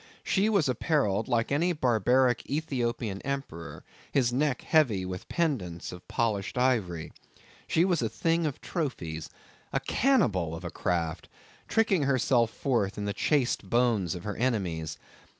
She 0.23 0.49
was 0.49 0.67
apparelled 0.67 1.27
like 1.27 1.51
any 1.51 1.73
barbaric 1.73 2.49
Ethiopian 2.49 3.21
emperor, 3.21 3.83
his 4.11 4.33
neck 4.33 4.63
heavy 4.63 5.05
with 5.05 5.29
pendants 5.29 5.91
of 5.91 6.07
polished 6.07 6.57
ivory. 6.57 7.11
She 7.67 7.85
was 7.85 8.01
a 8.01 8.09
thing 8.09 8.47
of 8.47 8.61
trophies. 8.61 9.29
A 9.71 9.79
cannibal 9.81 10.55
of 10.55 10.65
a 10.65 10.71
craft, 10.71 11.29
tricking 11.67 12.01
herself 12.05 12.49
forth 12.49 12.97
in 12.97 13.05
the 13.05 13.13
chased 13.13 13.69
bones 13.69 14.15
of 14.15 14.23
her 14.23 14.35
enemies. 14.37 14.97